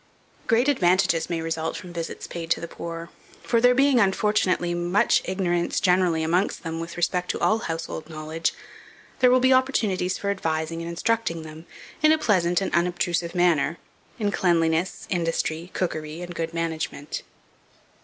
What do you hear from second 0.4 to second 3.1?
Great advantages may result from visits paid to the poor;